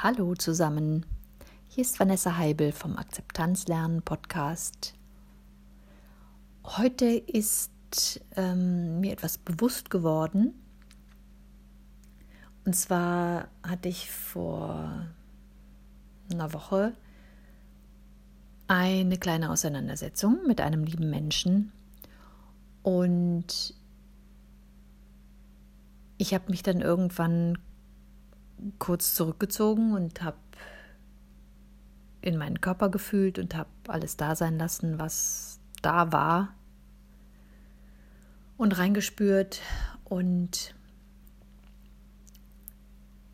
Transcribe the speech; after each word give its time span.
Hallo 0.00 0.36
zusammen, 0.36 1.04
hier 1.66 1.82
ist 1.82 1.98
Vanessa 1.98 2.36
Heibel 2.36 2.70
vom 2.70 2.96
Akzeptanzlernen 2.96 4.02
Podcast. 4.02 4.94
Heute 6.62 7.06
ist 7.06 8.20
ähm, 8.36 9.00
mir 9.00 9.10
etwas 9.10 9.38
bewusst 9.38 9.90
geworden. 9.90 10.54
Und 12.64 12.76
zwar 12.76 13.48
hatte 13.64 13.88
ich 13.88 14.08
vor 14.08 15.04
einer 16.32 16.52
Woche 16.52 16.94
eine 18.68 19.18
kleine 19.18 19.50
Auseinandersetzung 19.50 20.46
mit 20.46 20.60
einem 20.60 20.84
lieben 20.84 21.10
Menschen. 21.10 21.72
Und 22.84 23.74
ich 26.18 26.34
habe 26.34 26.52
mich 26.52 26.62
dann 26.62 26.82
irgendwann 26.82 27.58
kurz 28.78 29.14
zurückgezogen 29.14 29.92
und 29.92 30.22
habe 30.22 30.36
in 32.20 32.36
meinen 32.36 32.60
Körper 32.60 32.88
gefühlt 32.88 33.38
und 33.38 33.54
habe 33.54 33.70
alles 33.86 34.16
da 34.16 34.34
sein 34.34 34.58
lassen, 34.58 34.98
was 34.98 35.60
da 35.82 36.12
war. 36.12 36.54
Und 38.56 38.76
reingespürt 38.76 39.60
und 40.04 40.74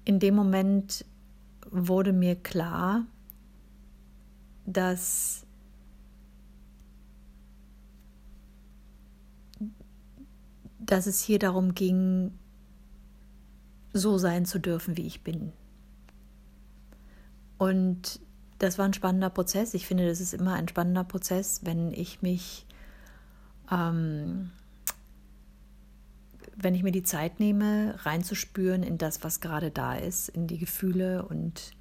in 0.04 0.18
dem 0.18 0.34
Moment 0.34 1.04
wurde 1.70 2.12
mir 2.12 2.36
klar, 2.36 3.06
dass 4.66 5.46
dass 10.78 11.06
es 11.06 11.22
hier 11.22 11.38
darum 11.38 11.74
ging, 11.74 12.32
so 13.94 14.18
sein 14.18 14.44
zu 14.44 14.58
dürfen, 14.58 14.96
wie 14.98 15.06
ich 15.06 15.22
bin. 15.22 15.52
Und 17.56 18.20
das 18.58 18.76
war 18.76 18.84
ein 18.84 18.92
spannender 18.92 19.30
Prozess. 19.30 19.72
Ich 19.72 19.86
finde, 19.86 20.06
das 20.06 20.20
ist 20.20 20.34
immer 20.34 20.54
ein 20.54 20.68
spannender 20.68 21.04
Prozess, 21.04 21.60
wenn 21.62 21.92
ich 21.92 22.20
mich, 22.20 22.66
ähm, 23.70 24.50
wenn 26.56 26.74
ich 26.74 26.82
mir 26.82 26.92
die 26.92 27.04
Zeit 27.04 27.40
nehme, 27.40 27.94
reinzuspüren 28.04 28.82
in 28.82 28.98
das, 28.98 29.22
was 29.22 29.40
gerade 29.40 29.70
da 29.70 29.94
ist, 29.94 30.28
in 30.28 30.46
die 30.46 30.58
Gefühle 30.58 31.24
und 31.24 31.72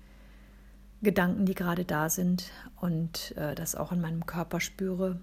Gedanken, 1.01 1.45
die 1.45 1.55
gerade 1.55 1.83
da 1.83 2.09
sind 2.09 2.51
und 2.79 3.35
äh, 3.35 3.55
das 3.55 3.75
auch 3.75 3.91
in 3.91 3.99
meinem 3.99 4.25
Körper 4.25 4.59
spüre, 4.59 5.19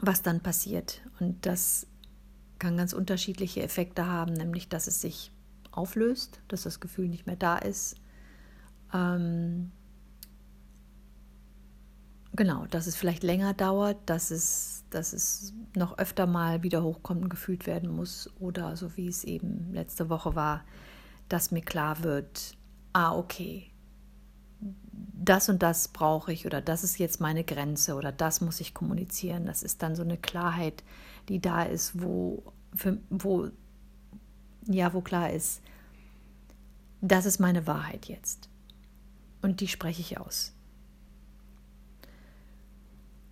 was 0.00 0.22
dann 0.22 0.40
passiert. 0.40 1.02
Und 1.20 1.46
das 1.46 1.86
kann 2.58 2.76
ganz 2.76 2.92
unterschiedliche 2.92 3.62
Effekte 3.62 4.06
haben, 4.06 4.32
nämlich 4.32 4.68
dass 4.68 4.86
es 4.86 5.00
sich 5.00 5.31
auflöst, 5.72 6.40
dass 6.48 6.62
das 6.62 6.80
Gefühl 6.80 7.08
nicht 7.08 7.26
mehr 7.26 7.36
da 7.36 7.58
ist. 7.58 7.96
Ähm, 8.92 9.72
genau, 12.34 12.66
dass 12.66 12.86
es 12.86 12.96
vielleicht 12.96 13.22
länger 13.22 13.54
dauert, 13.54 13.98
dass 14.06 14.30
es, 14.30 14.84
dass 14.90 15.12
es 15.12 15.54
noch 15.74 15.98
öfter 15.98 16.26
mal 16.26 16.62
wieder 16.62 16.82
hochkommt 16.82 17.22
und 17.22 17.28
gefühlt 17.28 17.66
werden 17.66 17.94
muss 17.94 18.30
oder 18.38 18.76
so 18.76 18.96
wie 18.96 19.08
es 19.08 19.24
eben 19.24 19.72
letzte 19.72 20.08
Woche 20.08 20.34
war, 20.34 20.64
dass 21.28 21.50
mir 21.50 21.62
klar 21.62 22.02
wird, 22.02 22.56
ah 22.92 23.16
okay, 23.16 23.72
das 25.24 25.48
und 25.48 25.62
das 25.62 25.88
brauche 25.88 26.32
ich 26.32 26.46
oder 26.46 26.60
das 26.60 26.84
ist 26.84 26.98
jetzt 26.98 27.20
meine 27.20 27.44
Grenze 27.44 27.94
oder 27.94 28.12
das 28.12 28.40
muss 28.40 28.60
ich 28.60 28.74
kommunizieren. 28.74 29.46
Das 29.46 29.62
ist 29.62 29.82
dann 29.82 29.94
so 29.94 30.02
eine 30.02 30.18
Klarheit, 30.18 30.82
die 31.28 31.40
da 31.40 31.62
ist, 31.62 32.02
wo, 32.02 32.52
für, 32.74 32.98
wo 33.08 33.48
ja, 34.66 34.92
wo 34.92 35.00
klar 35.00 35.30
ist, 35.30 35.60
das 37.00 37.26
ist 37.26 37.40
meine 37.40 37.66
Wahrheit 37.66 38.06
jetzt. 38.06 38.48
Und 39.42 39.60
die 39.60 39.68
spreche 39.68 40.00
ich 40.00 40.18
aus. 40.18 40.52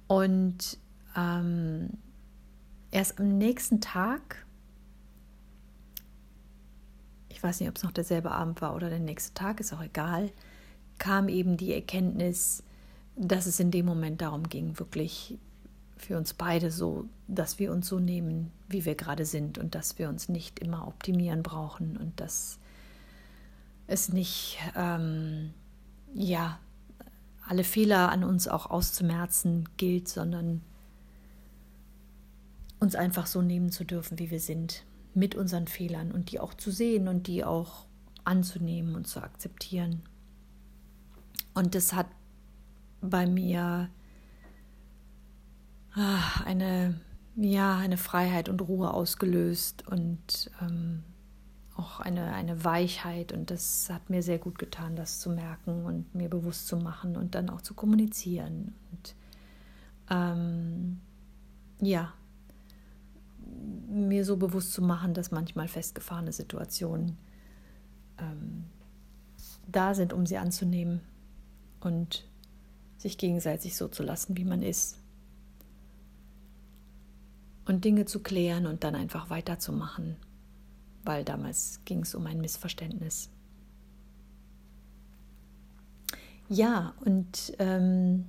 Und 0.08 0.76
ähm, 1.16 1.90
erst 2.90 3.20
am 3.20 3.38
nächsten 3.38 3.80
Tag, 3.80 4.44
ich 7.28 7.40
weiß 7.40 7.60
nicht, 7.60 7.68
ob 7.68 7.76
es 7.76 7.84
noch 7.84 7.92
derselbe 7.92 8.32
Abend 8.32 8.60
war 8.60 8.74
oder 8.74 8.90
der 8.90 8.98
nächste 8.98 9.34
Tag, 9.34 9.60
ist 9.60 9.72
auch 9.72 9.82
egal, 9.82 10.32
kam 10.98 11.28
eben 11.28 11.56
die 11.56 11.72
Erkenntnis, 11.72 12.64
dass 13.16 13.46
es 13.46 13.60
in 13.60 13.70
dem 13.70 13.86
Moment 13.86 14.20
darum 14.20 14.48
ging, 14.48 14.78
wirklich 14.78 15.38
für 16.00 16.16
uns 16.16 16.34
beide 16.34 16.70
so, 16.70 17.06
dass 17.28 17.58
wir 17.58 17.72
uns 17.72 17.88
so 17.88 17.98
nehmen, 17.98 18.50
wie 18.68 18.84
wir 18.84 18.94
gerade 18.94 19.24
sind 19.24 19.58
und 19.58 19.74
dass 19.74 19.98
wir 19.98 20.08
uns 20.08 20.28
nicht 20.28 20.58
immer 20.58 20.86
optimieren 20.86 21.42
brauchen 21.42 21.96
und 21.96 22.18
dass 22.20 22.58
es 23.86 24.12
nicht, 24.12 24.58
ähm, 24.76 25.52
ja, 26.14 26.58
alle 27.46 27.64
Fehler 27.64 28.10
an 28.10 28.22
uns 28.22 28.46
auch 28.46 28.66
auszumerzen 28.70 29.68
gilt, 29.76 30.08
sondern 30.08 30.62
uns 32.78 32.94
einfach 32.94 33.26
so 33.26 33.42
nehmen 33.42 33.70
zu 33.70 33.84
dürfen, 33.84 34.18
wie 34.18 34.30
wir 34.30 34.40
sind, 34.40 34.84
mit 35.14 35.34
unseren 35.34 35.66
Fehlern 35.66 36.12
und 36.12 36.30
die 36.30 36.40
auch 36.40 36.54
zu 36.54 36.70
sehen 36.70 37.08
und 37.08 37.26
die 37.26 37.44
auch 37.44 37.86
anzunehmen 38.24 38.94
und 38.94 39.06
zu 39.06 39.20
akzeptieren. 39.22 40.02
Und 41.52 41.74
das 41.74 41.92
hat 41.92 42.06
bei 43.00 43.26
mir 43.26 43.88
eine, 46.44 47.00
ja, 47.36 47.76
eine 47.76 47.96
Freiheit 47.96 48.48
und 48.48 48.60
Ruhe 48.60 48.92
ausgelöst 48.92 49.86
und 49.88 50.50
ähm, 50.60 51.02
auch 51.76 52.00
eine, 52.00 52.32
eine 52.32 52.64
Weichheit. 52.64 53.32
Und 53.32 53.50
das 53.50 53.90
hat 53.90 54.10
mir 54.10 54.22
sehr 54.22 54.38
gut 54.38 54.58
getan, 54.58 54.96
das 54.96 55.20
zu 55.20 55.30
merken 55.30 55.84
und 55.84 56.14
mir 56.14 56.28
bewusst 56.28 56.66
zu 56.66 56.76
machen 56.76 57.16
und 57.16 57.34
dann 57.34 57.50
auch 57.50 57.60
zu 57.60 57.74
kommunizieren. 57.74 58.74
Und 58.92 59.14
ähm, 60.10 61.00
ja, 61.80 62.12
mir 63.88 64.24
so 64.24 64.36
bewusst 64.36 64.72
zu 64.72 64.82
machen, 64.82 65.14
dass 65.14 65.30
manchmal 65.30 65.68
festgefahrene 65.68 66.32
Situationen 66.32 67.16
ähm, 68.18 68.64
da 69.66 69.94
sind, 69.94 70.12
um 70.12 70.26
sie 70.26 70.38
anzunehmen 70.38 71.00
und 71.80 72.26
sich 72.98 73.16
gegenseitig 73.18 73.76
so 73.76 73.88
zu 73.88 74.02
lassen, 74.02 74.36
wie 74.36 74.44
man 74.44 74.62
ist 74.62 74.99
und 77.70 77.84
Dinge 77.84 78.04
zu 78.04 78.18
klären 78.20 78.66
und 78.66 78.82
dann 78.82 78.96
einfach 78.96 79.30
weiterzumachen, 79.30 80.16
weil 81.04 81.24
damals 81.24 81.80
ging 81.84 82.00
es 82.00 82.16
um 82.16 82.26
ein 82.26 82.40
Missverständnis. 82.40 83.30
Ja, 86.48 86.94
und 87.04 87.54
ähm, 87.60 88.24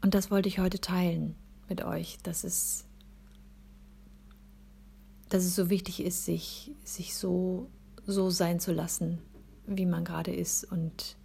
und 0.00 0.14
das 0.14 0.30
wollte 0.30 0.48
ich 0.48 0.60
heute 0.60 0.80
teilen 0.80 1.34
mit 1.68 1.82
euch, 1.82 2.18
dass 2.22 2.44
es, 2.44 2.86
dass 5.28 5.42
es 5.42 5.56
so 5.56 5.70
wichtig 5.70 6.04
ist, 6.04 6.24
sich, 6.24 6.70
sich 6.84 7.16
so, 7.16 7.68
so 8.06 8.30
sein 8.30 8.60
zu 8.60 8.72
lassen, 8.72 9.18
wie 9.66 9.86
man 9.86 10.04
gerade 10.04 10.32
ist 10.32 10.62
und 10.70 11.16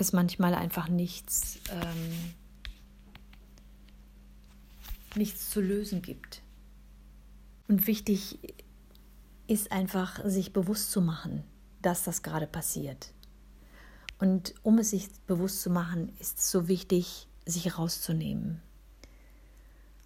es 0.00 0.12
manchmal 0.12 0.54
einfach 0.54 0.88
nichts, 0.88 1.58
ähm, 1.70 2.34
nichts 5.14 5.50
zu 5.50 5.60
lösen 5.60 6.02
gibt. 6.02 6.42
Und 7.68 7.86
wichtig 7.86 8.38
ist 9.46 9.72
einfach, 9.72 10.20
sich 10.24 10.52
bewusst 10.52 10.90
zu 10.90 11.00
machen, 11.00 11.44
dass 11.82 12.04
das 12.04 12.22
gerade 12.22 12.46
passiert. 12.46 13.12
Und 14.18 14.54
um 14.62 14.78
es 14.78 14.90
sich 14.90 15.08
bewusst 15.26 15.62
zu 15.62 15.70
machen, 15.70 16.12
ist 16.18 16.38
es 16.38 16.50
so 16.50 16.68
wichtig, 16.68 17.28
sich 17.46 17.78
rauszunehmen 17.78 18.60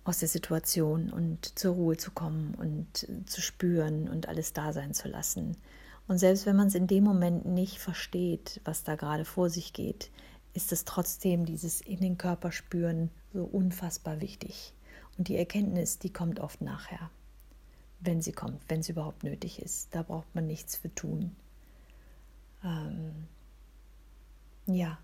aus 0.05 0.19
der 0.19 0.29
Situation 0.29 1.11
und 1.11 1.59
zur 1.59 1.75
Ruhe 1.75 1.97
zu 1.97 2.11
kommen 2.11 2.55
und 2.55 3.07
zu 3.27 3.41
spüren 3.41 4.09
und 4.09 4.29
alles 4.29 4.53
da 4.53 4.73
sein 4.73 4.95
zu 4.95 5.09
lassen. 5.09 5.57
Und 6.13 6.19
selbst 6.19 6.45
wenn 6.45 6.57
man 6.57 6.69
es 6.69 6.75
in 6.75 6.87
dem 6.87 7.05
Moment 7.05 7.47
nicht 7.47 7.79
versteht, 7.79 8.61
was 8.67 8.85
da 8.85 8.97
gerade 8.97 9.25
vor 9.25 9.49
sich 9.49 9.73
geht, 9.73 10.11
ist 10.53 10.71
es 10.71 10.85
trotzdem 10.85 11.47
dieses 11.47 11.81
in 11.81 12.01
den 12.01 12.19
Körper 12.19 12.53
spüren 12.53 13.09
so 13.33 13.45
unfassbar 13.45 14.21
wichtig. 14.21 14.75
Und 15.17 15.29
die 15.29 15.39
Erkenntnis, 15.39 16.01
die 16.01 16.13
kommt 16.13 16.39
oft 16.39 16.61
nachher, 16.61 17.11
wenn 18.01 18.21
sie 18.21 18.33
kommt, 18.33 18.61
wenn 18.69 18.83
sie 18.83 18.93
überhaupt 18.93 19.25
nötig 19.25 19.63
ist. 19.63 19.95
Da 19.95 20.03
braucht 20.03 20.35
man 20.35 20.47
nichts 20.47 20.77
für 20.77 20.95
tun. 20.95 21.35
Ähm, 22.63 23.27
ja, 24.67 24.99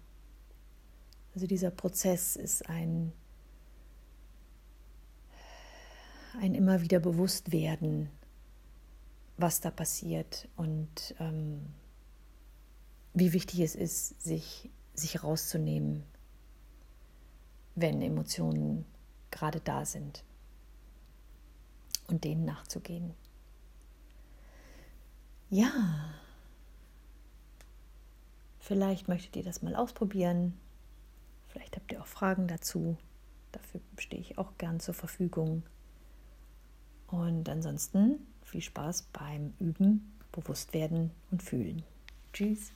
also 1.34 1.46
dieser 1.46 1.70
Prozess 1.70 2.36
ist 2.36 2.68
ein, 2.68 3.14
ein 6.38 6.54
immer 6.54 6.82
wieder 6.82 7.00
Bewusstwerden 7.00 8.10
was 9.38 9.60
da 9.60 9.70
passiert 9.70 10.48
und 10.56 11.14
ähm, 11.18 11.66
wie 13.14 13.32
wichtig 13.32 13.60
es 13.60 13.74
ist, 13.74 14.20
sich, 14.20 14.70
sich 14.94 15.24
rauszunehmen, 15.24 16.04
wenn 17.74 18.02
Emotionen 18.02 18.84
gerade 19.30 19.60
da 19.60 19.84
sind. 19.86 20.24
und 22.08 22.24
denen 22.24 22.44
nachzugehen. 22.44 23.14
Ja, 25.50 26.14
vielleicht 28.58 29.08
möchtet 29.08 29.36
ihr 29.36 29.44
das 29.44 29.62
mal 29.62 29.74
ausprobieren. 29.74 30.58
Vielleicht 31.48 31.76
habt 31.76 31.92
ihr 31.92 32.00
auch 32.00 32.06
Fragen 32.06 32.48
dazu. 32.48 32.96
Dafür 33.52 33.80
stehe 33.98 34.20
ich 34.20 34.38
auch 34.38 34.56
gern 34.58 34.80
zur 34.80 34.94
Verfügung. 34.94 35.62
Und 37.06 37.48
ansonsten 37.48 38.26
viel 38.48 38.62
Spaß 38.62 39.08
beim 39.12 39.52
Üben, 39.58 40.12
Bewusstwerden 40.32 41.10
und 41.30 41.42
Fühlen. 41.42 41.82
Tschüss. 42.32 42.72